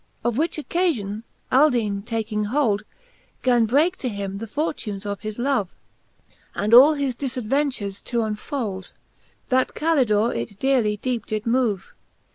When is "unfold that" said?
8.23-9.75